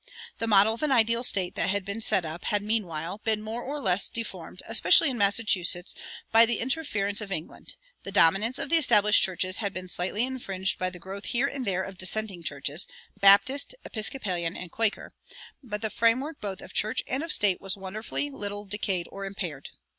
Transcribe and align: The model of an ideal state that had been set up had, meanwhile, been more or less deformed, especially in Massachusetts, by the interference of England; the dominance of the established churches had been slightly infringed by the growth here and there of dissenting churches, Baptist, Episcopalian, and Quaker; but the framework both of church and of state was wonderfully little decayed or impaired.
The 0.39 0.47
model 0.47 0.73
of 0.73 0.81
an 0.81 0.91
ideal 0.91 1.21
state 1.23 1.53
that 1.53 1.69
had 1.69 1.85
been 1.85 2.01
set 2.01 2.25
up 2.25 2.45
had, 2.45 2.63
meanwhile, 2.63 3.19
been 3.19 3.39
more 3.39 3.61
or 3.61 3.79
less 3.79 4.09
deformed, 4.09 4.63
especially 4.67 5.11
in 5.11 5.17
Massachusetts, 5.19 5.93
by 6.31 6.43
the 6.47 6.59
interference 6.59 7.21
of 7.21 7.31
England; 7.31 7.75
the 8.01 8.11
dominance 8.11 8.57
of 8.57 8.69
the 8.69 8.77
established 8.77 9.21
churches 9.21 9.57
had 9.57 9.75
been 9.75 9.87
slightly 9.87 10.23
infringed 10.23 10.79
by 10.79 10.89
the 10.89 10.97
growth 10.97 11.25
here 11.25 11.45
and 11.47 11.65
there 11.67 11.83
of 11.83 11.99
dissenting 11.99 12.41
churches, 12.41 12.87
Baptist, 13.19 13.75
Episcopalian, 13.85 14.57
and 14.57 14.71
Quaker; 14.71 15.11
but 15.61 15.83
the 15.83 15.91
framework 15.91 16.41
both 16.41 16.61
of 16.61 16.73
church 16.73 17.03
and 17.05 17.21
of 17.21 17.31
state 17.31 17.61
was 17.61 17.77
wonderfully 17.77 18.31
little 18.31 18.65
decayed 18.65 19.07
or 19.11 19.23
impaired. 19.23 19.69